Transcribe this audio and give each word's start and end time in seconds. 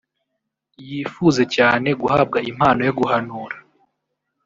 yifuze 0.87 1.43
cyane 1.55 1.89
guhabwa 2.01 2.37
impano 2.51 2.81
yo 2.87 2.93
guhanura 2.99 3.57